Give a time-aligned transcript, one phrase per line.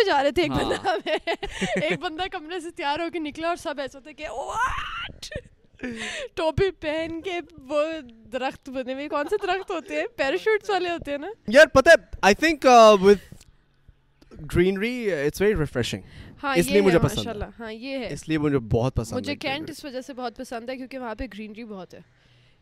[0.07, 0.47] جا رہے تھے
[1.81, 5.43] ایک بندہ کمرے سے تیار ہو کے نکلا اور سب ایسے ہوتے
[6.37, 7.83] ٹوپی پہن کے وہ
[8.33, 8.71] درخت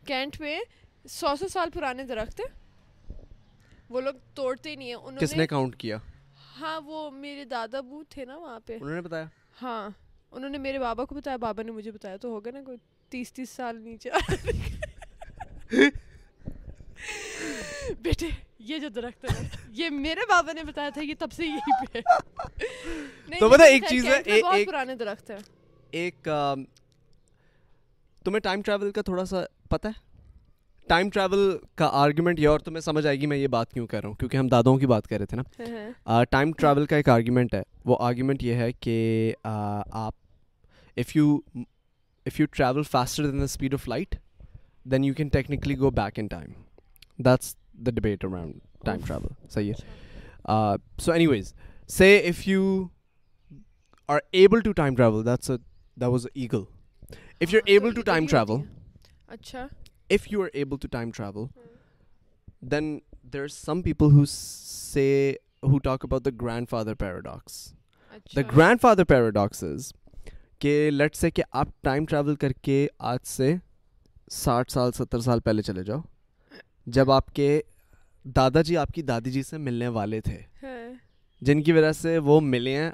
[0.07, 0.57] کینٹ میں
[1.09, 2.41] سو سو سال پرانے درخت
[3.89, 4.93] وہ لوگ توڑتے نہیں
[6.59, 9.25] ہاں وہ میرے دادا بو تھے نا وہاں پہ بتایا
[9.61, 9.89] ہاں
[10.35, 12.77] انہوں نے میرے بابا کو بتایا بابا نے مجھے بتایا تو ہوگا نا کوئی
[13.13, 14.09] تیس تیس سال نیچے
[18.03, 18.27] بیٹے
[18.69, 19.43] یہ جو درخت ہے
[19.79, 21.99] یہ میرے بابا نے بتایا تھا یہ تب سے یہی پہ
[23.39, 25.31] تو ایک ایک چیز ہے ہے پرانے درخت
[28.25, 30.01] تمہیں ٹائم ٹریول کا تھوڑا سا پتہ ہے
[30.89, 33.99] ٹائم ٹریول کا آرگیومنٹ یہ اور تمہیں سمجھ آئے گی میں یہ بات کیوں کر
[34.01, 36.87] رہا ہوں کیونکہ ہم دادوں کی بات کر رہے تھے نا ٹائم ہاں، ٹریول ہاں۔
[36.89, 38.97] کا ایک آرگیومنٹ ہے وہ آرگیومنٹ یہ ہے کہ
[39.53, 40.13] آپ
[40.99, 41.37] if you
[42.27, 44.15] if you travel faster than the speed of light
[44.91, 47.47] then you can technically go back in this
[50.45, 51.53] around ways
[51.91, 52.19] سے
[55.99, 56.45] was a
[57.67, 57.91] eagle
[62.71, 62.97] then
[63.33, 64.07] there are some people
[66.69, 67.63] grandfather paradox
[68.35, 68.41] the
[68.81, 69.91] grandfather paradox is
[70.63, 72.75] کہ لٹ say کہ آپ time travel کر کے
[73.11, 73.53] آج سے
[74.31, 75.97] ساٹھ سال ستر سال پہلے چلے جاؤ
[76.97, 77.47] جب آپ کے
[78.35, 80.75] دادا جی آپ کی دادی جی سے ملنے والے تھے ہاں۔
[81.45, 82.89] جن کی وجہ سے وہ ملے ہیں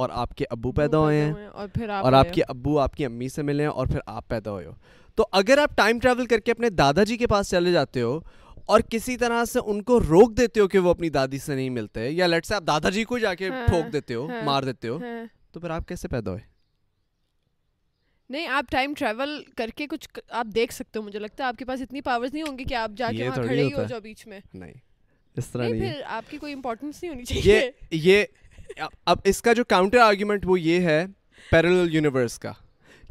[0.00, 3.42] اور آپ کے ابو پیدا ہوئے ہیں اور آپ کے ابو آپ کی امی سے
[3.50, 4.72] ملے ہیں اور پھر آپ پیدا ہوئے ہو
[5.16, 8.18] تو اگر آپ ٹائم ٹریول کر کے اپنے دادا جی کے پاس چلے جاتے ہو
[8.72, 11.70] اور کسی طرح سے ان کو روک دیتے ہو کہ وہ اپنی دادی سے نہیں
[11.80, 14.42] ملتے یا لٹ سے آپ دادا جی کو جا کے ہاں۔ ٹھوک دیتے ہو ہاں۔
[14.44, 14.98] مار دیتے ہو
[15.52, 16.48] تو پھر آپ کیسے پیدا ہوئے
[18.30, 20.08] نہیں آپ ٹائم ٹریول کر کے کچھ
[20.40, 22.64] آپ دیکھ سکتے ہو مجھے لگتا ہے آپ کے پاس اتنی پاورز نہیں ہوں گی
[22.64, 24.72] کہ آپ جا کے وہاں کھڑے ہی ہو جاؤ بیچ میں نہیں
[25.38, 27.60] اس طرح نہیں پھر آپ کی کوئی امپورٹنس نہیں ہونی چاہیے
[27.92, 28.24] یہ
[29.04, 31.04] اب اس کا جو کاؤنٹر آرگیومنٹ وہ یہ ہے
[31.50, 32.52] پیرل یونیورس کا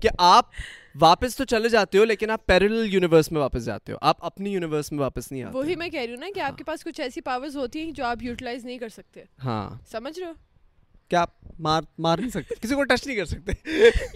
[0.02, 0.50] کہ آپ
[1.02, 4.51] واپس تو چلے جاتے ہو لیکن آپ پیرل یونیورس میں واپس جاتے ہو آپ اپنی
[4.51, 6.63] یونیورس میں واپس نہیں آتے وہی میں کہہ رہی ہوں نا کہ آپ ہاں۔ کے
[6.63, 10.28] پاس کچھ ایسی پاورز ہوتی ہیں جو آپ یوٹیلائز نہیں کر سکتے ہاں سمجھ رہے
[10.28, 10.34] ہو
[11.09, 11.30] کیا آپ
[11.66, 13.52] مار مار نہیں سکتے کسی کو ٹچ نہیں کر سکتے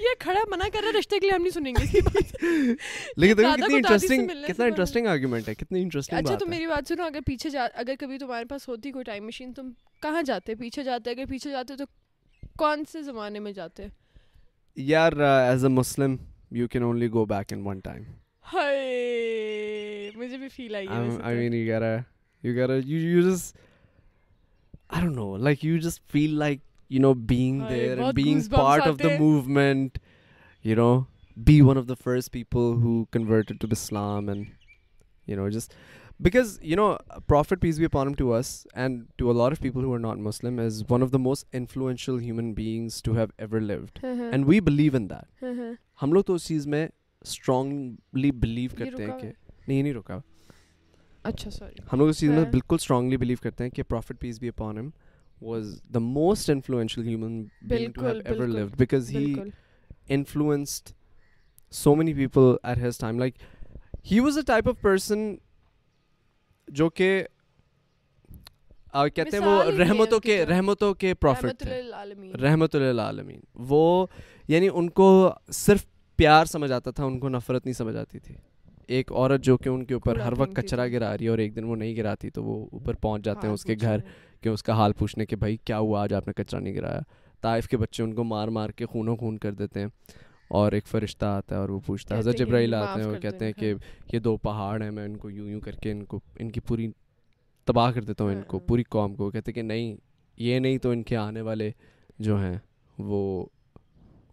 [0.02, 2.74] یہ کھڑا منع کر رہا رشتے کے لیے ہم نہیں سنیں گے
[3.22, 7.04] لیکن دیکھو کتنی انٹرسٹنگ کتنا انٹرسٹنگ آرگیومنٹ ہے کتنی انٹرسٹنگ اچھا تو میری بات سنو
[7.04, 9.72] اگر پیچھے جا اگر کبھی تمہارے پاس ہوتی کوئی ٹائم مشین تم
[10.02, 11.84] کہاں جاتے پیچھے جاتے اگر پیچھے جاتے تو
[12.64, 13.88] کون سے زمانے میں جاتے
[14.90, 16.16] یار as a Muslim
[16.60, 18.04] you can only go back in one time
[18.54, 21.96] ہائے مجھے بھی feel I I mean you get a
[22.48, 23.58] you get a you just
[24.90, 26.60] I don't know like you just feel like
[27.02, 29.98] moment
[30.66, 30.92] you know
[31.46, 33.28] be one of the first پیپلام
[37.62, 38.22] peace be that
[46.02, 46.88] ہم لوگ تو اس چیز میں
[47.26, 49.32] strongly blue کرتے ہیں کہ
[49.68, 50.18] نہیں نہیں رکا
[51.30, 54.20] اچھا سوری ہم لوگ اس چیز میں ہاں۔ بالکل اسٹرانگلی بلیو کرتے ہیں کہ prophet
[54.20, 54.90] peace be upon
[55.46, 57.44] was the most influential human
[57.78, 59.34] ever live because he
[60.18, 60.90] influenced
[61.84, 63.36] so many people at his time like
[64.12, 65.34] he was a type of person
[66.82, 67.14] جو کہ
[69.16, 71.64] کہتے ہیں وہ رحمتوں کے رحمتوں کے پروفٹ
[72.42, 73.40] رحمت للعالمین
[73.70, 74.06] وہ
[74.48, 75.08] یعنی ان کو
[75.60, 75.86] صرف
[76.18, 78.36] پیار سمجھ آتا تھا ان کو نفرت نہیں سمجھ آتی تھی
[78.96, 81.56] ایک عورت جو کہ ان کے اوپر ہر وقت کچرا گرا رہی ہے اور ایک
[81.56, 84.00] دن وہ نہیں گراتی تو وہ اوپر پہنچ جاتے ہاں، ہیں اس کے گھر
[84.44, 87.00] کہ اس کا حال پوچھنے کہ بھائی کیا ہوا آج آپ نے کچرا نہیں گرایا
[87.42, 89.88] طائف کے بچے ان کو مار مار کے خون و خون کر دیتے ہیں
[90.60, 93.46] اور ایک فرشتہ آتا ہے اور وہ پوچھتا ہے حضرت جبرائیل آتے ہیں وہ کہتے
[93.46, 93.74] ہیں کہ
[94.14, 96.60] یہ دو پہاڑ ہیں میں ان کو یوں یوں کر کے ان کو ان کی
[96.68, 96.88] پوری
[97.70, 99.96] تباہ کر دیتا ہوں ان کو ہاں۔ پوری قوم کو کہتے ہیں کہ نہیں
[100.48, 101.72] یہ نہیں تو ان کے آنے والے
[102.28, 102.56] جو ہیں
[103.12, 103.22] وہ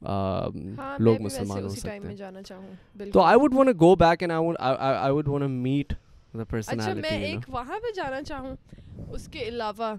[0.09, 5.45] ہاں، لوگ مسلمان ہو سکتے ہیں تو I would want go back and I want
[5.51, 5.93] meet
[6.35, 9.43] اچھا میں میں میں ایک ایک وہاں پہ پہ جانا جانا چاہوں چاہوں اس کے
[9.49, 9.95] علاوہ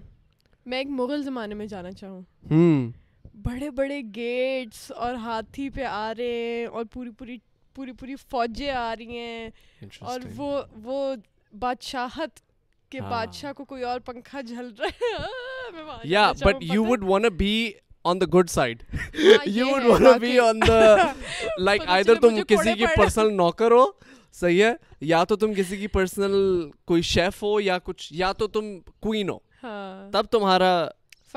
[0.90, 1.66] مغل زمانے
[3.46, 7.38] بڑے بڑے گیٹس اور اور اور ہاتھی آ آ رہے ہیں ہیں پوری پوری
[7.76, 11.06] پوری پوری فوجیں رہی وہ وہ
[11.60, 12.40] بادشاہت
[12.92, 15.24] کے ہاں۔ بادشاہ کو کوئی اور پنکھا جھل رہا
[15.92, 17.54] ہے یا but you would be
[18.12, 18.84] on the good side
[19.58, 20.84] you would be on the
[21.60, 21.82] like
[22.22, 23.86] تم کسی کی پرسنل نوکر ہو
[24.40, 24.72] صحیح ہے
[25.06, 28.66] یا تو تم کسی کی پرسنل کوئی شیف ہو یا کچھ یا تو تم
[29.02, 30.74] کوئین ہو ہاں۔ تب تمہارا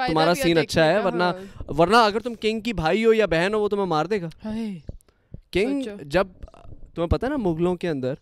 [0.06, 3.54] تمہارا سین اچھا ہے ورنہ ہاں۔ ورنہ اگر تم کنگ کی بھائی ہو یا بہن
[3.54, 4.28] ہو وہ تمہیں مار دے گا
[5.52, 6.26] کنگ جب
[6.94, 8.14] تمہیں پتا نا مغلوں کے اندر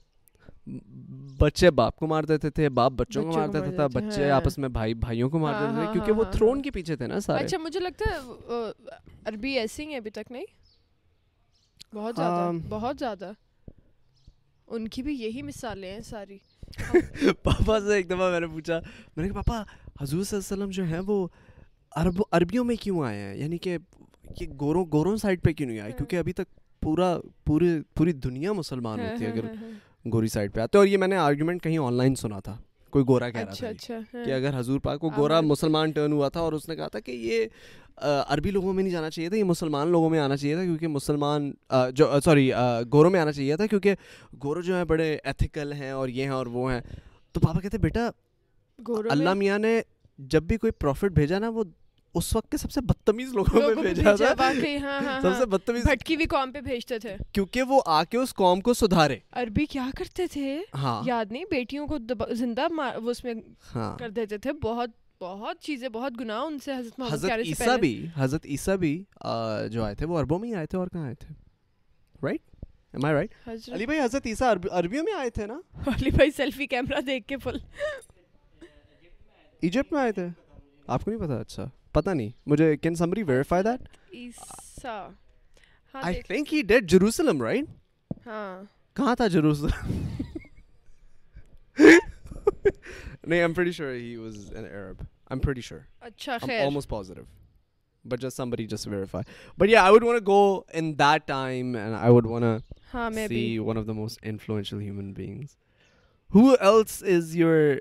[1.38, 4.58] بچے باپ کو مار دیتے تھے باپ بچوں کو مار دیتا تھا بچے ہاں۔ آپس
[4.58, 7.44] میں بھائی بھائیوں کو مار دیتے تھے کیونکہ وہ تھرون کے پیچھے تھے نا سارے
[7.44, 8.60] اچھا مجھے لگتا ہے
[9.28, 10.44] عربی ایسی ہیں ابھی تک نہیں
[11.94, 13.30] بہت زیادہ بہت زیادہ
[14.76, 16.38] ان کی بھی یہی مثالیں ہیں ساری
[17.44, 18.78] پاپا سے ایک دفعہ میں نے پوچھا
[19.16, 21.26] میں نے کہا پاپا حضور صلی اللہ علیہ وسلم جو ہیں وہ
[22.02, 23.76] عرب عربیوں میں کیوں آئے ہیں یعنی کہ
[24.40, 26.48] یہ گوروں گوروں سائڈ پہ کیوں نہیں آئے کیونکہ ابھی تک
[26.82, 27.16] پورا
[27.46, 29.52] پورے پوری دنیا مسلمان ہوتی ہے اگر
[30.12, 32.56] گوری سائڈ پہ آتے اور یہ میں نے آرگیومنٹ کہیں آن لائن سنا تھا
[32.92, 35.90] کوئی گورا کہہ رہا تھا اچھا، اچھا، ہاں۔ کہ اگر حضور پاک کو گورا مسلمان
[35.96, 37.46] ٹرن ہوا تھا اور اس نے کہا تھا کہ یہ
[37.96, 40.88] عربی لوگوں میں نہیں جانا چاہیے تھا یہ مسلمان لوگوں میں آنا چاہیے تھا کیونکہ
[40.96, 41.50] مسلمان
[41.96, 42.50] جو سوری
[42.92, 43.94] گورو میں آنا چاہیے تھا کیونکہ
[44.44, 46.80] گورو جو ہیں بڑے ایتھیکل ہیں اور یہ ہیں اور وہ ہیں
[47.32, 48.08] تو پاپا کہتے بیٹا
[49.12, 49.80] اللہ میاں نے
[50.32, 51.62] جب بھی کوئی پروفٹ بھیجا نا وہ
[52.16, 54.48] اس وقت کے سب سے بدتمیز لوگوں میں بھیجا تھا
[54.82, 58.02] ہاں، ہاں، سب سے ہاں۔ بدتمیز بھٹکی بھی قوم پہ بھیجتے تھے کیونکہ وہ آ
[58.10, 60.58] کے اس قوم کو سدھارے عربی کیا کرتے تھے
[61.06, 61.98] یاد نہیں بیٹیوں کو
[62.40, 62.66] زندہ
[63.06, 63.34] اس میں
[63.72, 68.46] کر دیتے تھے بہت بہت چیزیں بہت گناہ ان سے حضرت حضرت عیسیٰ بھی حضرت
[68.50, 68.96] عیسیٰ بھی
[69.72, 71.34] جو آئے تھے وہ عربوں میں ہی آئے تھے اور کہاں آئے تھے
[72.26, 72.40] right
[72.94, 75.58] am I right Ali بھائی حضرت عیسیٰ عربیوں میں آئے تھے نا
[75.94, 77.56] علی بھائی سیلفی کیمرہ دیکھ کے فل
[79.60, 80.26] ایجپٹ میں آئے تھے
[80.94, 84.84] آپ کو نہیں پتا اچھا پتا نہیں مجھے can somebody verify that
[86.02, 88.62] I think he died Jerusalem right ہاں
[88.96, 89.92] کہاں تھا جروسلم
[91.84, 96.50] نہیں I am pretty sure he was an Arab I am pretty sure اچھا خیر
[96.50, 97.22] I am almost positive
[98.10, 99.30] but just somebody just verify
[99.60, 100.40] but yeah I would want go
[100.78, 104.80] in that time and I would want ہاں me be one of the most influential
[104.80, 105.56] human beings
[106.34, 107.72] who else is your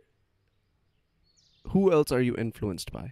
[1.75, 3.09] who else are you influenced by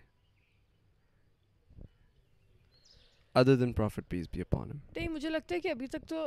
[3.40, 5.72] other than prophet peace ہم نہیں نہیں مجھے لگتا ہے ہے ہے کہ کہ کہ
[5.74, 6.24] ابھی تک تو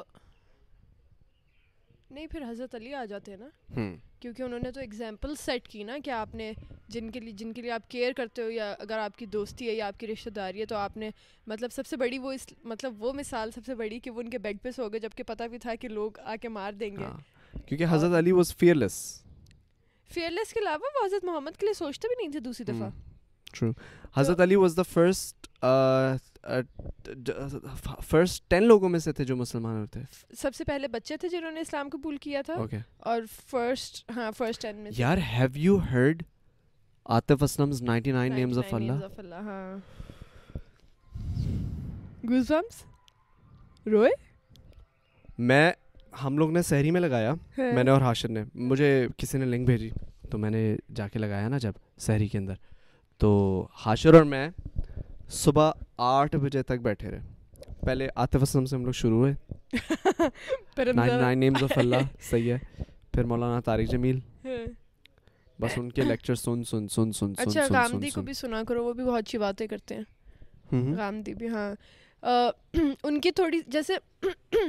[2.08, 4.80] تو تو پھر حضرت علی آ جاتے ہیں نا نا کیونکہ انہوں نے نے نے
[4.82, 7.60] ایگزامپل سیٹ کی کی کی آپ آپ آپ آپ آپ جن جن کے کے کے
[7.60, 9.68] لیے لیے کیئر کرتے ہو یا یا اگر دوستی
[10.12, 13.16] رشتہ داری مطلب مطلب سب مطلب سب سے سے بڑی بڑی وہ وہ وہ اس
[13.16, 16.72] مثال ان بیڈ دوست رو گے جبکہ پتہ بھی تھا کہ لوگ آ کے مار
[16.82, 17.16] دیں گے ہاں،
[17.66, 18.72] کیونکہ حضرت حضرت علی واز کے
[20.20, 22.90] کے علاوہ وہ محمد لیے سوچتے بھی نہیں تھے دوسری دفعہ
[23.58, 23.70] true
[24.16, 25.46] Hazrat Ali was the first
[28.08, 31.28] first ten لوگوں میں سے تھے جو مسلمان ہوتے ہیں سب سے پہلے بچے تھے
[31.28, 32.54] جنہوں نے اسلام قبول کیا تھا
[33.10, 33.20] اور
[33.50, 36.22] فرسٹ ہاں فرسٹ ٹین میں یار have you heard
[37.18, 39.76] Atif Aslam's 99 names of Allah
[42.28, 42.82] goes bums
[43.92, 44.10] روئے
[45.50, 45.70] میں
[46.24, 47.72] ہم لوگ نے سہری میں لگایا ہاں.
[47.74, 49.90] میں نے اور ہاشر نے مجھے کسی نے لنک بھیجی
[50.30, 51.72] تو میں نے جا کے لگایا نا جب
[52.06, 52.54] سہری کے اندر
[53.22, 53.28] تو
[53.84, 54.48] حاشر اور میں
[55.32, 55.70] صبح
[56.04, 59.32] آٹھ بجے تک بیٹھے رہے پہلے آتف اسلم سے ہم لوگ شروع ہوئے
[63.12, 64.56] پھر مولانا طارق جمیل ہاں۔
[65.62, 65.88] بس ان
[68.00, 71.70] کے سنا کرو وہ بھی بہت اچھی باتیں کرتے ہیں بھی ہاں
[73.04, 73.96] ان کی تھوڑی جیسے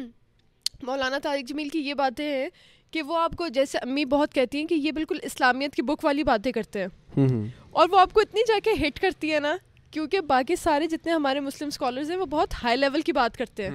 [0.86, 2.50] مولانا طارق جمیل کی یہ باتیں ہیں
[2.94, 6.06] کہ وہ آپ کو جیسے امی بہت کہتی ہیں کہ یہ بالکل اسلامیت کی بک
[6.06, 6.82] والی باتیں کرتے
[7.18, 7.28] ہیں
[7.74, 9.56] اور وہ آپ کو اتنی جا کے ہٹ کرتی ہے نا
[9.92, 12.54] کیونکہ باقی سارے جتنے ہمارے مسلم اسکالرز ہیں ہیں ہیں ہیں وہ وہ وہ بہت
[12.64, 13.70] ہائی لیول کی بات کرتے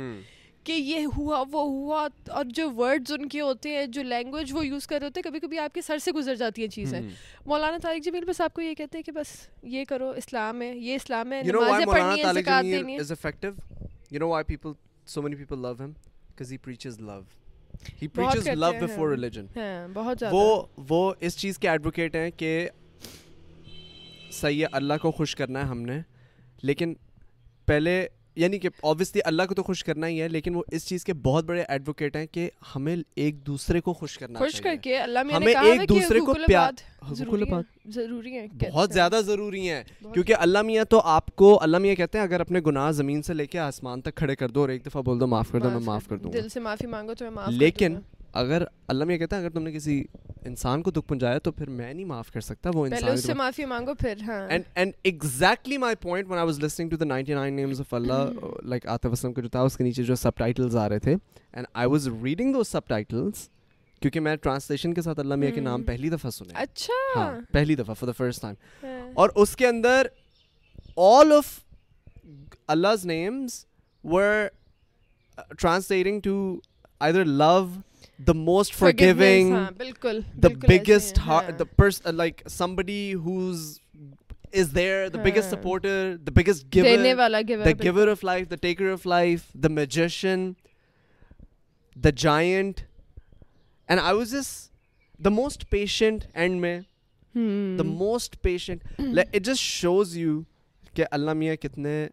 [0.64, 2.06] کہ یہ ہوا ہوا
[2.38, 5.58] اور جو جو ورڈز ان کے کے ہوتے ہوتے لینگویج یوز کر رہے کبھی کبھی
[5.58, 7.00] آپ سر سے گزر جاتی ہیں چیزیں
[7.46, 9.34] مولانا طارق جمیل بس آپ کو یہ کہتے ہیں کہ بس
[9.76, 11.32] یہ کرو اسلام ہے یہ اسلام
[19.42, 22.50] ہے وہ اس چیز کے ایڈوکیٹ ہیں کہ
[24.32, 25.98] صحیح ہے اللہ کو خوش کرنا ہے ہم نے
[26.62, 26.94] لیکن
[27.66, 28.06] پہلے
[28.36, 31.12] یعنی کہ آبویسلی اللہ کو تو خوش کرنا ہی ہے لیکن وہ اس چیز کے
[31.22, 35.22] بہت بڑے ایڈوکیٹ ہیں کہ ہمیں ایک دوسرے کو خوش کرنا خوش کر کے اللہ
[35.26, 40.84] میں ہمیں ایک دوسرے کو پیار ضروری ہیں بہت زیادہ ضروری ہے کیونکہ اللہ میاں
[40.90, 44.00] تو آپ کو اللہ میاں کہتے ہیں اگر اپنے گناہ زمین سے لے کے آسمان
[44.00, 46.16] تک کھڑے کر دو اور ایک دفعہ بول دو معاف کر دو میں معاف کر
[46.18, 47.98] دوں دل سے معافی مانگو تو میں لیکن
[48.40, 50.02] اگر اللہ میں یہ کہتا ہے اگر تم نے کسی
[50.46, 53.24] انسان کو دکھ پہنچایا تو پھر میں نہیں معاف کر سکتا وہ انسان پہلے اس
[53.26, 56.96] سے معافی مانگو پھر ہاں and and exactly my point one I was listening to
[56.96, 60.14] the 99 names of Allah like Atif Aslam کا جو تھا اس کے نیچے جو
[60.14, 61.14] سب ٹائٹلز آ رہے تھے
[61.52, 63.48] and I was reading those subtitles
[64.00, 67.74] کیونکہ میں ٹرانسلیشن کے ساتھ اللہ میاں کے نام پہلی دفعہ سنے اچھا ہاں، پہلی
[67.76, 70.06] دفعہ فار دا فرسٹ ٹائم اور اس کے اندر
[71.16, 71.58] all of
[72.76, 73.64] Allah's names
[74.12, 74.46] were
[75.58, 76.36] translating to
[77.00, 77.56] I love
[78.26, 83.14] the most forgiving بالکل the biggest heart per like somebody
[85.24, 86.76] biggest supporter the the biggest
[87.84, 90.50] giver of life the taker of life the magician
[92.04, 92.80] the giant
[93.88, 94.48] and I was is
[95.24, 96.78] the most patient and میں
[97.78, 99.00] the most patient
[99.32, 100.40] it just shows you
[100.94, 102.06] کہ اللہ میاں کتنے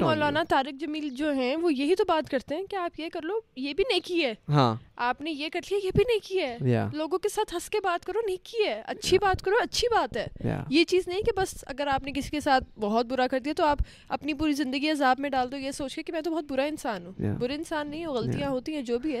[0.00, 3.22] مولانا طارق جمیل جو ہیں وہ یہی تو بات کرتے ہیں کہ آپ یہ کر
[3.26, 6.46] لو یہ بھی نیکی ہے ہاں آپ نے یہ کر لیا یہ بھی نہیں کیا
[6.46, 9.88] ہے لوگوں کے ساتھ ہنس کے بات کرو نہیں کی ہے اچھی بات کرو اچھی
[9.94, 13.26] بات ہے یہ چیز نہیں کہ بس اگر آپ نے کسی کے ساتھ بہت برا
[13.30, 13.78] کر دیا تو آپ
[14.18, 16.64] اپنی پوری زندگی عذاب میں ڈال دو یہ سوچ کے کہ میں تو بہت برا
[16.72, 19.16] انسان ہوں برے انسان نہیں ہوں غلطیاں ہوتی ہیں جو بھی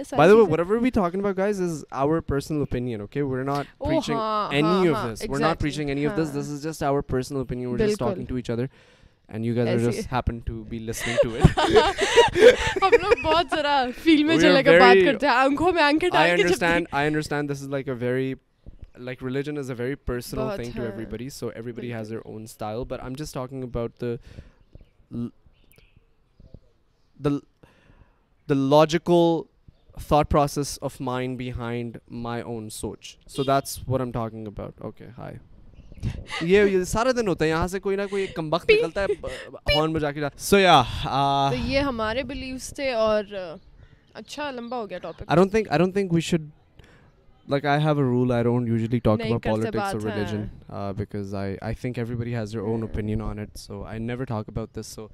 [7.88, 8.98] ہے
[9.30, 9.54] and you
[9.90, 11.58] just happen to to be listening it
[12.82, 16.08] ہم لوگ بہت ذرا فیل میں میں چلے کے کے بات کرتے ہیں آنکھوں آنکھیں
[16.08, 18.32] ڈال I I understand understand this is like very
[19.08, 21.48] like religion is very personal thing to every every body body so
[21.82, 24.00] has their own style but I am just talking about
[27.24, 27.30] the
[28.48, 29.42] the logical
[30.08, 35.06] thought process of mind behind my own سوچ so that's what I'm talking about okay
[35.18, 35.36] hi
[36.50, 39.92] یہ سارا دن ہوتا ہے یہاں سے کوئی نہ کوئی کم وقت نکلتا ہے ہارن
[39.92, 40.82] بجا کے سو یا
[41.66, 43.34] یہ ہمارے بلیوز تھے اور
[44.14, 46.48] اچھا لمبا ہو گیا topic I don't think I don't think we should
[47.50, 50.44] like I have a rule I don't usually talk about politics اور religion
[50.98, 54.48] because I I think everybody has your own opinion on it so I never talk
[54.48, 55.06] about this so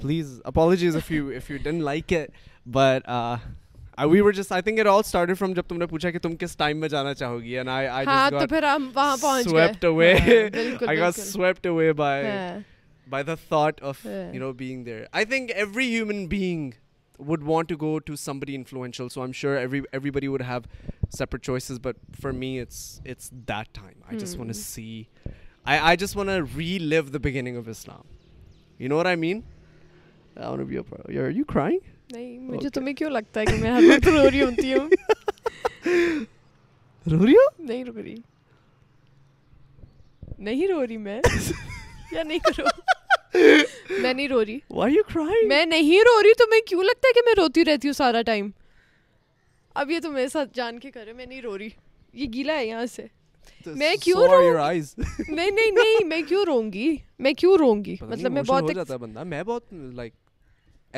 [0.00, 3.08] please apologies if you if you don't like it but
[4.10, 6.36] we were just I think it all started from جب تم نے پوچھا کہ تم
[6.40, 9.46] کس time میں جانا چاہو گی and I I just got پھر ہم وہاں پہنچ
[9.52, 10.12] گئے swept away
[10.88, 12.30] I got swept away by
[13.10, 16.70] by the thought of you know being there I think every human being
[17.28, 19.80] would want to go to somebody influential so I am sure every
[20.10, 20.58] everybody would have
[21.18, 25.02] separate choices but for me it's it's that time I just want to see
[25.72, 28.16] I I just want to relive the beginning of Islam
[28.82, 29.40] you know I mean
[30.36, 34.28] I mean you crying نہیں مجھے تمہیں کیوں لگتا ہے کہ میں ہر وقت رو
[34.30, 34.88] رہی ہوتی ہوں
[37.10, 38.14] رو رہی ہو نہیں رو رہی
[40.48, 41.20] نہیں رو رہی میں
[42.12, 46.60] یا نہیں کرو میں نہیں رو رہی وائی یو کرائی میں نہیں رو رہی تمہیں
[46.68, 48.50] کیوں لگتا ہے کہ میں روتی رہتی ہوں سارا ٹائم
[49.82, 51.68] اب یہ تو میرے ساتھ جان کے کرے میں نہیں رو رہی
[52.22, 53.06] یہ گیلا ہے یہاں سے
[53.82, 56.94] میں کیوں نہیں نہیں نہیں میں کیوں رو گی
[57.26, 58.72] میں کیوں رو گی مطلب میں بہت
[59.24, 60.14] میں بہت لائک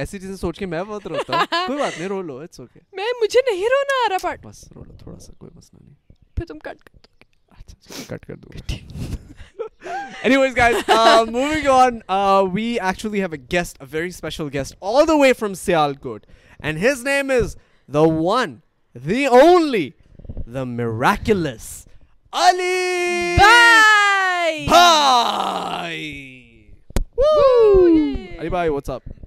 [0.01, 2.81] ایسی چیزیں سوچ کے میں بہت روتا ہوں کوئی بات نہیں رو لو اٹس اوکے
[2.97, 5.95] میں مجھے نہیں رونا آ رہا پارٹ بس رو لو تھوڑا سا کوئی مسئلہ نہیں
[6.37, 9.13] پھر تم کٹ کر دو اچھا کٹ کر دو
[10.27, 14.77] Anyways guys, uh, moving on, uh, we actually have a guest, a very special guest
[14.91, 16.25] all the way from Sialkot
[16.71, 17.51] and his name is
[17.99, 18.55] the one,
[19.09, 19.83] the only,
[20.55, 21.67] the miraculous
[22.45, 23.09] Ali.
[23.43, 24.55] Bye.
[24.71, 26.01] Bye.
[27.25, 27.27] Woo!
[27.27, 29.14] Woo Ali bhai, what's up?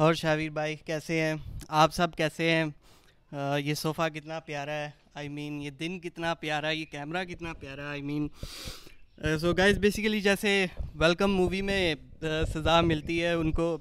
[0.00, 1.32] اور شاویر بھائی کیسے ہیں
[1.80, 2.64] آپ سب کیسے ہیں
[3.62, 7.52] یہ صوفہ کتنا پیارا ہے آئی مین یہ دن کتنا پیارا ہے یہ کیمرہ کتنا
[7.60, 8.26] پیارا ہے I mean
[9.40, 10.48] so guys basically جیسے
[11.00, 11.94] ویلکم مووی میں
[12.54, 13.76] سزا ملتی ہے ان کو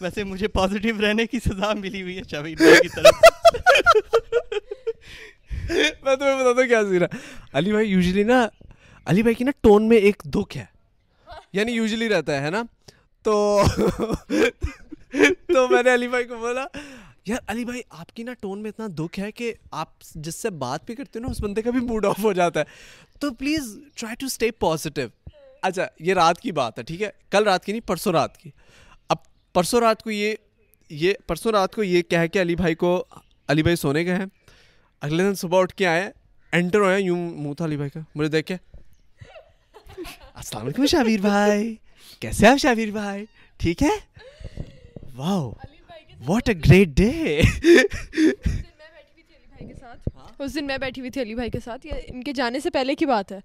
[0.00, 3.22] ویسے مجھے پازیٹیو رہنے کی سزا ملی ہوئی ہے شاویر بھائی کی طرف
[5.72, 7.06] میں تمہیں بتاتا ہوں کیا سیرا
[7.58, 8.44] علی بھائی یوزلی نا
[9.10, 10.64] علی بھائی کی نا ٹون میں ایک دکھ ہے
[11.52, 12.62] یعنی یوزلی رہتا ہے نا
[13.24, 13.34] تو
[15.12, 16.64] تو میں نے علی بھائی کو بولا
[17.26, 20.50] یار علی بھائی آپ کی نا ٹون میں اتنا دکھ ہے کہ آپ جس سے
[20.64, 23.32] بات بھی کرتے ہو نا اس بندے کا بھی موڈ آف ہو جاتا ہے تو
[23.40, 25.08] please try to stay positive
[25.68, 28.50] اچھا یہ رات کی بات ہے ٹھیک ہے کل رات کی نہیں پرسوں رات کی
[29.08, 29.16] اب
[29.54, 30.34] پرسوں رات کو یہ
[31.00, 33.02] یہ پرسوں رات کو یہ کہہ کے علی بھائی کو
[33.48, 34.26] علی بھائی سونے گئے ہیں
[35.08, 36.10] اگلے دن صبح اٹھ کے آئے
[36.58, 38.56] انٹر ہوئے یوں منہ تھا علی بھائی کا مجھے دیکھ کے
[40.34, 41.74] السلام علیکم شابیر بھائی
[42.18, 43.24] کیسے آپ شابیر بھائی
[43.58, 43.88] ٹھیک ہے
[45.16, 45.52] wow
[46.26, 47.40] what a great day
[50.42, 52.70] اس دن میں بیٹھی ہوئی تھی علی بھائی کے ساتھ یہ ان کے جانے سے
[52.72, 53.38] پہلے کی بات ہے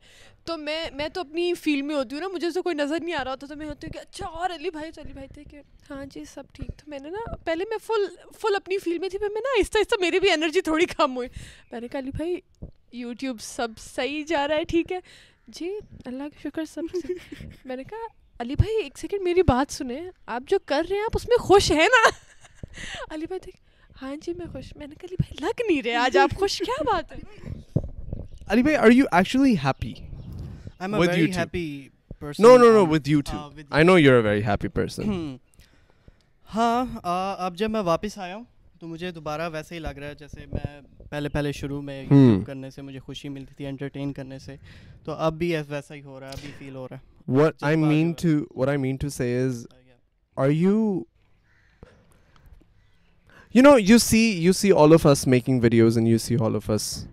[0.46, 3.16] تو میں میں تو اپنی فیلڈ میں ہوتی ہوں نا مجھے تو کوئی نظر نہیں
[3.16, 5.28] آ رہا ہوتا تو میں ہوتی ہوں کہ اچھا اور علی بھائی تو علی بھائی
[5.34, 8.06] تھے کہ ہاں جی سب ٹھیک تو میں نے نا پہلے میں فل
[8.42, 11.16] فل اپنی فیلڈ میں تھی پھر میں نا آہستہ آہستہ میری بھی انرجی تھوڑی کم
[11.18, 11.28] ہوئی
[11.72, 12.40] میں نے کہا علی بھائی
[13.00, 15.00] یوٹیوب سب صحیح جا رہا ہے ٹھیک ہے
[15.58, 15.70] جی
[16.06, 17.10] اللہ کا شکر سب
[17.66, 18.06] میں نے کہا
[18.40, 20.00] علی بھائی ایک سیکنڈ میری بات سنیں
[20.36, 22.10] آپ جو کر رہے ہیں آپ اس میں خوش ہیں نا
[23.16, 23.56] علی بھائی دیکھ
[24.02, 26.58] ہاں جی میں خوش میں نے کہا علی بھائی لگ نہیں رہے آج آپ خوش
[26.66, 27.52] کیا بات ہے
[28.54, 31.64] علی بھائی are you actually happy I am very happy
[32.20, 33.38] person no no no with you too
[33.70, 35.36] I know you are very happy person
[36.56, 38.44] ہاں اب جب میں واپس آیا ہوں
[38.80, 42.46] تو مجھے دوبارہ ویسے ہی لگ رہا ہے جیسے میں پہلے پہلے شروع میں یوٹیوب
[42.48, 44.56] کرنے سے مجھے خوشی ملتی تھی انٹرٹین کرنے سے
[45.06, 47.76] تو اب بھی ویسا ہی ہو رہا ہے ابھی فیل ہو رہا ہے What I
[47.76, 48.46] mean to
[49.10, 49.68] say is,
[50.38, 51.08] are you?
[53.52, 57.08] You know, you see all of us making videos, and you see all of us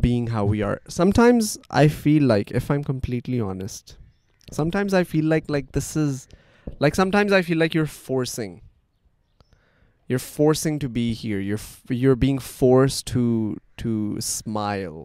[0.00, 0.80] being how we are.
[0.88, 3.96] Sometimes I feel like, if I'm completely honest,
[4.52, 6.28] sometimes I feel like this is,
[6.78, 8.62] like, sometimes I feel like you're forcing
[10.08, 11.58] to be here.
[11.88, 15.04] You're being forced to smile.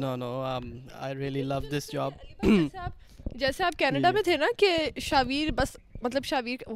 [0.00, 2.12] No no I really love this job
[2.44, 4.14] جیسے آپ Canada hmm.
[4.14, 6.72] میں تھے نا کہ shower بس مطلب shower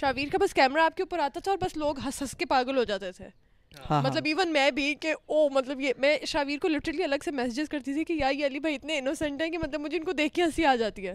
[0.00, 2.44] shower کا بس کیمرہ آپ کے اوپر آتا تھا اور بس لوگ ہنس ہنس کے
[2.48, 4.02] پاگل ہو جاتے تھے ہاں، ہاں.
[4.02, 7.68] مطلب ایون میں بھی کہ او مطلب یہ میں شاویر کو لٹرلی الگ سے میسیجز
[7.68, 10.12] کرتی تھی کہ یار یہ علی بھائی اتنے انوسینٹ ہیں کہ مطلب مجھے ان کو
[10.20, 11.14] دیکھ کے ہنسی آ جاتی ہے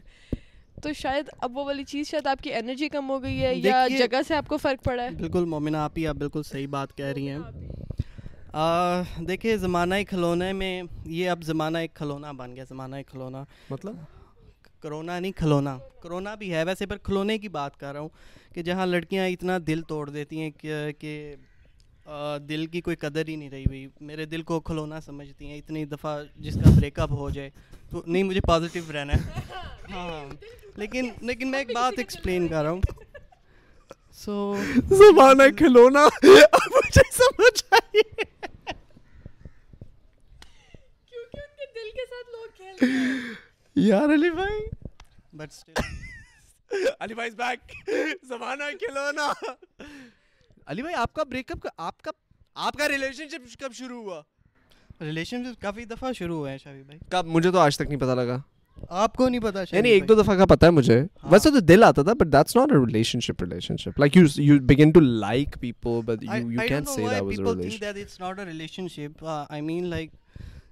[0.84, 3.86] تو شاید اب وہ والی چیز شاید آپ کی انرجی کم ہو گئی ہے یا
[3.98, 6.96] جگہ سے آپ کو فرق پڑا ہے بالکل مومنہ آپ ہی آپ بالکل صحیح بات
[6.98, 7.38] کہہ رہی ہیں
[9.28, 13.96] دیکھیے زمانہ کھلونے میں یہ اب زمانہ ایک کھلونا بن گیا زمانہ ایک کھلونا مطلب
[14.84, 18.10] کرونا نہیں کھلونا کرونا بھی ہے ویسے پر کھلونے کی بات کر رہا ہوں
[18.56, 21.36] کہ جہاں لڑکیاں اتنا دل توڑ دیتی ہیں کہ
[22.50, 25.84] دل کی کوئی قدر ہی نہیں رہی ہوئی میرے دل کو کھلونا سمجھتی ہیں اتنی
[25.86, 27.50] دفعہ جس کا بریک اپ ہو جائے
[27.90, 29.42] تو نہیں مجھے پازیٹیو رہنا ہے
[29.92, 30.24] ہاں
[30.80, 32.82] لیکن لیکن میں ایک بات ایکسپلین کر رہا ہوں
[34.26, 34.56] سو
[34.90, 38.02] زمانہ کھلونا مجھے سمجھ آئی
[42.10, 44.62] ساتھ لوگ کھیل رہے ہیں یار علی بھائی
[45.38, 49.32] بٹ سٹل علی بھائی از بیک زمانہ کھلونا
[50.74, 52.12] علی بھائی آپ کا بریک اپ آپ کا
[52.68, 54.22] آپ کا ریلیشن شپ کب شروع ہوا
[55.02, 58.00] ریلیشن شپ کافی دفعہ شروع ہوا ہے شاہی بھائی کب مجھے تو آج تک نہیں
[58.00, 58.38] پتہ لگا
[59.04, 61.60] آپ کو نہیں پتا یعنی ایک دو دفعہ کا پتا ہے مجھے ہاں۔ ویسے تو
[61.72, 62.78] دل آتا تھا but that's not a
[63.26, 63.44] relationship
[63.78, 68.40] relationship like you you begin to like people but you you can say that was
[68.40, 68.46] a
[68.96, 70.10] relationship I mean like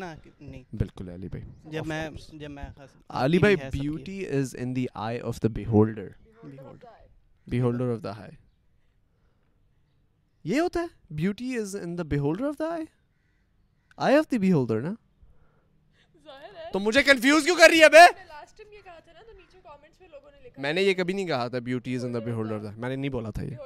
[20.59, 23.31] میں نے یہ کبھی نہیں کہا تھا بیوٹی از ان بیہولڈر میں نے نہیں بولا
[23.38, 23.57] تھا یہ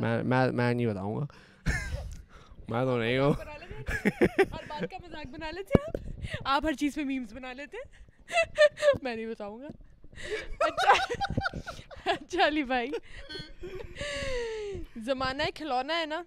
[0.00, 1.26] میں میں نہیں بتاؤں گا
[2.84, 3.32] تو نہیں ہوں
[4.68, 5.56] بات کا مذاق بنا بنا لیتے
[5.88, 8.28] لیتے آپ آپ ہر چیز پہ میمز ہیں
[9.02, 9.68] میں نہیں بتاؤں گا
[10.66, 11.62] اچھا,
[12.12, 12.90] اچھا علی بھائی
[15.06, 16.22] زمانہ کھلونا ہے نا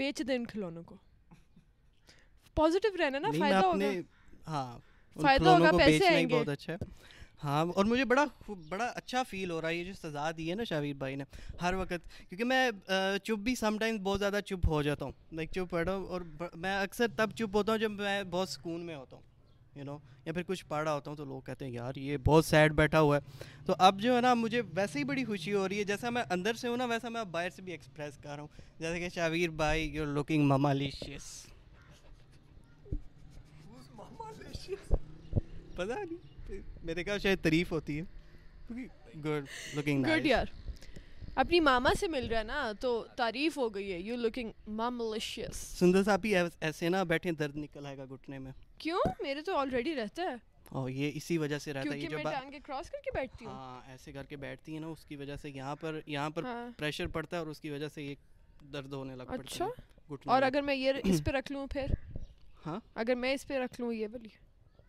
[0.00, 0.96] بیچ دیں ان کھلونوں کو
[2.54, 4.78] پازیٹیو رہنا نا فائدہ ہوگا ہوگا ہاں
[5.22, 6.74] فائدہ پیسے آئیں گے بہت اچھا
[7.42, 8.24] ہاں اور مجھے بڑا
[8.68, 11.24] بڑا اچھا فیل ہو رہا ہے یہ جو سزا دی ہے نا شاویر بھائی نے
[11.62, 12.70] ہر وقت کیونکہ میں
[13.24, 16.20] چپ بھی سم ٹائمز بہت زیادہ چپ ہو جاتا ہوں لائک چپ رہا ہوں اور
[16.60, 19.22] میں اکثر تب چپ ہوتا ہوں جب میں بہت سکون میں ہوتا ہوں
[19.78, 19.96] یو نو
[20.26, 22.72] یا پھر کچھ پڑھ رہا ہوتا ہوں تو لوگ کہتے ہیں یار یہ بہت سیڈ
[22.76, 25.78] بیٹھا ہوا ہے تو اب جو ہے نا مجھے ویسے ہی بڑی خوشی ہو رہی
[25.78, 28.30] ہے جیسا میں اندر سے ہوں نا ویسا میں اب باہر سے بھی ایکسپریس کر
[28.34, 31.30] رہا ہوں جیسے کہ شاویر بھائی یو لوکنگ مامالیشیس
[34.62, 34.72] پتہ
[35.76, 36.34] پتا نہیں
[36.84, 38.84] میرے کہا شاید تعریف ہوتی ہے
[41.42, 45.56] اپنی ماما سے مل رہا ہے نا تو تعریف ہو گئی ہے یو لکنگ ماملیشیس
[45.78, 48.52] سندر صاحب بھی ایسے نا بیٹھے درد نکل آئے گا گھٹنے میں
[48.84, 50.34] کیوں میرے تو آلریڈی رہتا ہے
[50.78, 53.52] اور یہ اسی وجہ سے رہتا ہے جب میں ٹانگے کراس کر کے بیٹھتی ہوں
[53.52, 56.44] ہاں ایسے کر کے بیٹھتی ہیں نا اس کی وجہ سے یہاں پر یہاں پر
[56.78, 58.14] پریشر ہاں۔ پڑتا ہے اور اس کی وجہ سے یہ
[58.72, 59.68] درد ہونے لگا اچھا
[60.32, 61.92] اور اگر میں یہ اس پہ رکھ لوں پھر
[62.66, 64.28] ہاں اگر میں اس پہ رکھ لوں یہ بلی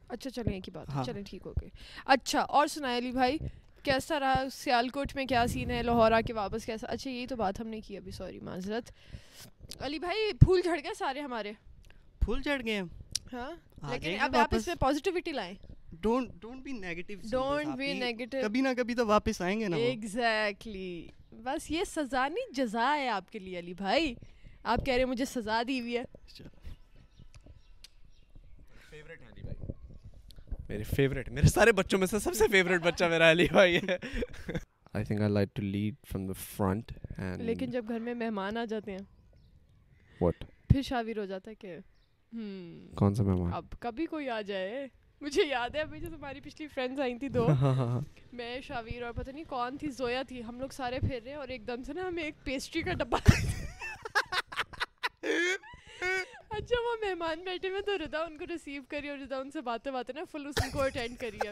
[0.10, 1.70] اچھا چلیں ایک ہی بات ہے ہاں۔ چلیں ٹھیک ہو گئی
[2.15, 3.38] اچھا اور سنائے علی بھائی
[3.84, 7.26] کیسا رہا سیال کوٹ میں کیا سین ہے لاہور آ کے واپس کیسا اچھا یہی
[7.28, 8.91] تو بات ہم نے کی ابھی سوری معذرت
[9.86, 11.52] علی بھائی پھول جھڑ گئے سارے ہمارے
[12.22, 12.82] پھول جھڑ گئے
[13.34, 13.52] ہاں
[13.89, 15.54] لیکن اب آپ اس میں پازیٹیوٹی لائیں
[18.41, 21.08] کبھی نہ کبھی تو واپس آئیں گے نا ایگزیکٹلی
[21.43, 24.13] بس یہ سزا نہیں جزا ہے آپ کے لیے علی بھائی
[24.74, 26.04] آپ کہہ رہے مجھے سزا دی ہوئی ہے
[30.69, 33.95] میرے فیوریٹ میرے سارے بچوں میں سے سب سے فیوریٹ بچہ میرا علی بھائی ہے
[34.93, 36.91] I think I like to lead from the front
[37.45, 38.99] لیکن جب گھر میں مہمان آ جاتے ہیں
[40.21, 41.77] واٹ پھر شاویر ہو جاتا ہے کہ
[42.97, 44.86] کون سا مہمان اب کبھی کوئی آ جائے
[45.21, 48.01] مجھے یاد ہے ابھی جو تمہاری پچھلی فرینڈز آئی تھیں دو ہاں، ہاں، ہاں۔
[48.39, 51.38] میں شاویر اور پتہ نہیں کون تھی زویا تھی ہم لوگ سارے پھر رہے ہیں
[51.38, 53.17] اور ایک دم سے نا ہمیں ایک پیسٹری کا ڈبہ
[56.58, 59.62] اچھا وہ مہمان بیٹھے ہوئے تو ردا ان کو ریسیو کری اور ردا ان سے
[59.62, 61.52] باتیں باتیں نا فل اس کو اٹینڈ کری ہے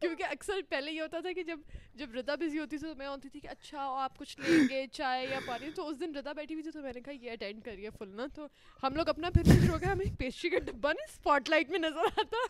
[0.00, 1.58] کیونکہ اکثر پہلے یہ ہوتا تھا کہ جب
[1.98, 4.84] جب ردا بزی ہوتی تھی تو میں ہوتی تھی کہ اچھا آپ کچھ لیں گے
[4.92, 7.30] چائے یا پانی تو اس دن ردا بیٹھی ہوئی تھی تو میں نے کہا یہ
[7.30, 8.46] اٹینڈ کری ہے فل نا تو
[8.82, 11.78] ہم لوگ اپنا فیوریٹ ہو گیا ہمیں ایک پیسٹری کا ڈبہ نا اسپاٹ لائٹ میں
[11.78, 12.44] نظر آتا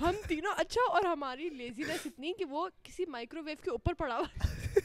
[0.00, 4.18] ہم تینوں اچھا اور ہماری لیزینیس اتنی کہ وہ کسی مائکرو ویو کے اوپر پڑا
[4.18, 4.84] ہوا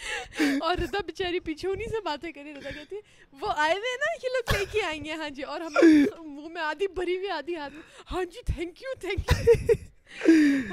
[0.64, 4.12] اور رتا بیچاری پیچھے انہیں سے باتیں کری رتا کہتی ہے وہ آئے ہوئے نا
[4.22, 7.28] یہ لوگ لے کے آئیں گے ہاں جی اور ہم منہ میں آدھی بھری ہوئی
[7.36, 9.74] آدھی ہاتھ میں ہاں جی تھینک یو تھینک یو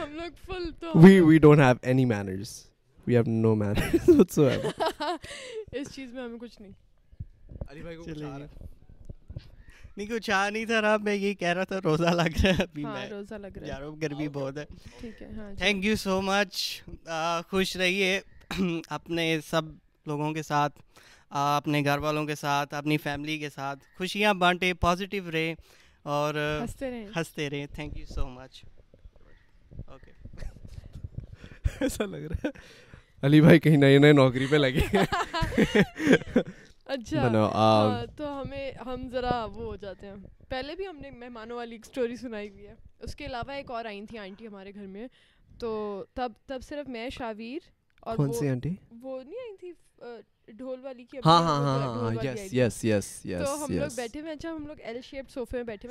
[0.01, 2.53] ہم لوگ فل تو we we don't have any manners
[3.07, 4.83] we have no manners whatsoever
[5.79, 6.71] اس چیز میں ہمیں کچھ نہیں
[7.69, 8.37] علی بھائی کو کچھ آ
[9.95, 12.63] نہیں کچھ آ نہیں تھا رہا میں یہ کہہ رہا تھا روزہ لگ رہا ہے
[12.63, 14.65] ابھی ہاں، میں روزہ لگ رہا ہے یار گرمی بہت ہے
[14.99, 16.63] ٹھیک ہے تھینک یو سو مچ
[17.49, 18.19] خوش رہیے
[18.89, 19.61] اپنے سب
[20.07, 20.79] لوگوں کے ساتھ
[21.31, 25.53] اپنے گھر والوں کے ساتھ اپنی فیملی کے ساتھ خوشیاں بانٹے پازیٹیو رہے
[26.17, 26.35] اور
[27.15, 28.63] ہنستے رہے thank you so much
[29.85, 30.11] okay
[31.79, 34.79] ایسا لگ رہا ہے علی بھائی کہیں نئے نئے نوکری پہ لگے
[36.93, 40.13] اچھا ہاں، تو ہمیں ہم ذرا وہ ہو جاتے ہیں
[40.49, 42.73] پہلے بھی ہم نے مہمانوں والی ایک اسٹوری سنائی ہوئی ہے
[43.07, 45.07] اس کے علاوہ ایک اور آئی تھیں آنٹی ہمارے گھر میں
[45.59, 45.73] تو
[46.13, 47.67] تب تب صرف میں شاویر
[48.01, 48.49] اور نہیں
[49.29, 49.71] آئی تھی
[50.57, 54.77] ڈھول والی یس ہاں، ہاں، ہاں، تو ہم لوگ بیٹھے اچھا، ہم لوگ
[55.33, 55.89] سوفے میں بیٹھے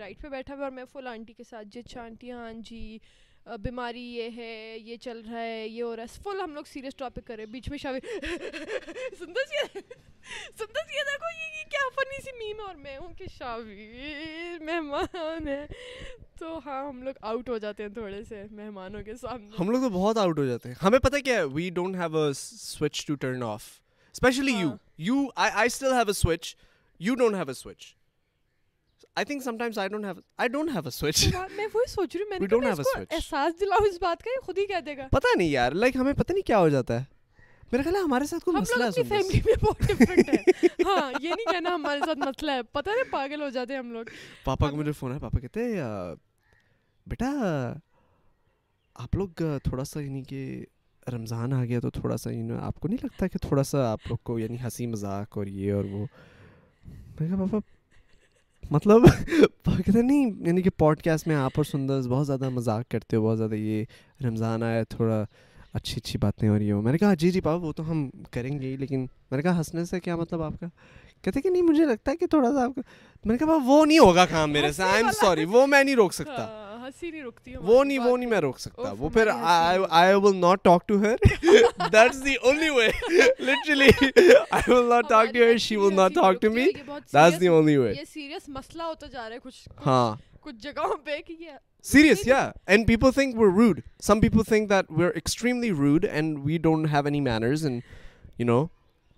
[0.00, 2.08] رائٹ پہ بیٹھا ہوا میں فل آنٹی کے ساتھ جی، اچھا،
[3.62, 6.94] بیماری یہ ہے یہ چل رہا ہے یہ ہو رہا ہے فل ہم لوگ سیریس
[6.96, 7.98] ٹاپک کر رہے بیچ میں شاوی
[9.18, 13.88] سنتا سی سنتا سی دیکھو یہ کیا فنی سی میم اور میں ہوں کہ شاوی
[14.66, 15.64] مہمان ہے
[16.38, 19.82] تو ہاں ہم لوگ آؤٹ ہو جاتے ہیں تھوڑے سے مہمانوں کے سامنے ہم لوگ
[19.82, 23.04] تو بہت آؤٹ ہو جاتے ہیں ہمیں پتہ کیا ہے we don't have a switch
[23.06, 23.68] to turn off
[24.12, 24.70] especially you
[25.10, 26.54] you I I still have a switch
[27.08, 27.94] you don't have a switch
[29.16, 29.94] بیٹا
[48.98, 50.64] آپ لوگ تھوڑا سا یعنی
[51.12, 52.30] رمضان آ گیا تو تھوڑا سا
[52.70, 55.72] آپ کو نہیں لگتا کہ تھوڑا سا آپ لوگ کو یعنی ہنسی مذاق اور یہ
[55.72, 56.06] اور وہ
[57.18, 57.58] پاپا
[58.70, 59.02] مطلب
[59.66, 63.26] کہتے نہیں یعنی کہ پوڈ کاسٹ میں آپ اور سندر بہت زیادہ مذاق کرتے ہو
[63.26, 63.84] بہت زیادہ یہ
[64.26, 65.24] رمضان آیا تھوڑا
[65.74, 68.08] اچھی اچھی باتیں ہو رہی ہو میں نے کہا جی جی پاپا وہ تو ہم
[68.32, 69.00] کریں گے ہی لیکن
[69.30, 70.66] میں نے کہا ہنسنے سے کیا مطلب آپ کا
[71.22, 72.82] کہتے کہ نہیں مجھے لگتا ہے کہ تھوڑا سا آپ کا
[73.24, 75.96] میں نے کہا وہ نہیں ہوگا کام میرے سے آئی ایم سوری وہ میں نہیں
[75.96, 77.76] روک سکتا ہاں۔ ہنسی نہیں نہیں نہیں رکتی وہ
[78.08, 80.86] وہ میں روک سکتا وہ پھر I I will will will not not not talk
[80.86, 81.16] talk talk to to to her
[81.80, 83.16] her that's that's the the only only way way
[83.50, 83.90] literally
[85.58, 85.76] she
[87.50, 90.10] me یہ یہ سیریس سیریس مسئلہ ہوتا جا رہا ہے کچھ کچھ ہاں
[90.62, 91.56] جگہوں پہ کہ یا
[91.94, 92.18] and and
[92.66, 93.10] and people
[94.20, 95.70] people think think we're rude rude some that we we are extremely
[96.62, 97.70] don't have any manners you
[98.46, 98.66] know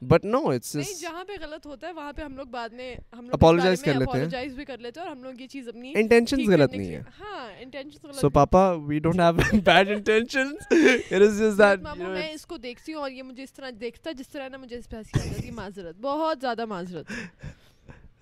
[0.07, 3.25] but no it's جہاں پہ غلط ہوتا ہے وہاں پہ ہم لوگ بعد میں ہم
[3.25, 5.69] لوگ اپولوجائز کر لیتے ہیں اپولوجائز بھی کر لیتے ہیں اور ہم لوگ یہ چیز
[5.69, 10.53] اپنی انٹینشنز غلط نہیں ہیں ہاں انٹینشنز غلط so papa we don't have bad intentions
[10.71, 13.71] it is just that mama میں اس کو دیکھتی ہوں اور یہ مجھے اس طرح
[13.81, 17.11] دیکھتا جس طرح نا مجھے اس پہ ہنسی آ جاتی معذرت بہت زیادہ معذرت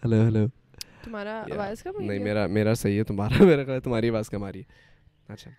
[0.04, 0.46] ہیلو ہیلو
[1.04, 4.52] تمہارا آواز کا نہیں میرا میرا صحیح ہے تمہارا میرا غلط تمہاری آواز کم آ
[4.52, 5.50] رہی ہے اچھا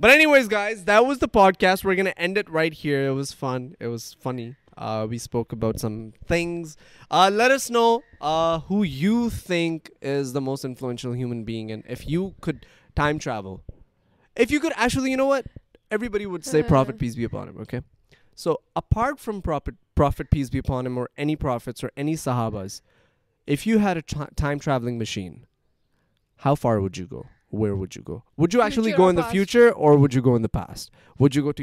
[0.00, 1.26] but anyways guys that was the
[1.60, 5.18] podcast we gonna end it right here it was fun it was funny Uh, we
[5.18, 6.76] spoke about some things.
[7.10, 11.82] Uh, let us know uh, who you think is the most influential human being, and
[11.88, 13.64] if you could time travel,
[14.36, 15.44] if you could actually, you know what?
[15.90, 17.80] Everybody would say Prophet, peace be upon him, okay?
[18.36, 22.80] So apart from Prophet, peace be upon him, or any prophets or any sahabas,
[23.48, 25.46] if you had a time traveling machine,
[26.42, 27.26] how far would you go?
[27.60, 30.46] Where would you go would you H go in future اور would you go in
[30.52, 31.62] past would you go to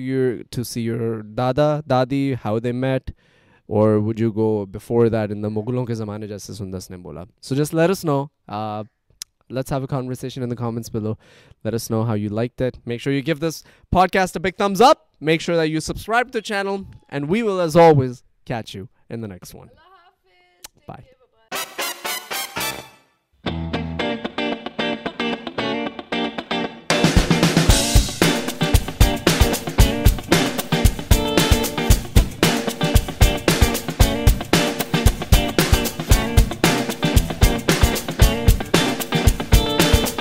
[0.56, 0.98] to see you
[1.38, 3.12] دادا دادی how they met
[3.76, 8.06] اور would you go for that انا مغلوں کے زمانے جیسے بولا سو جسٹس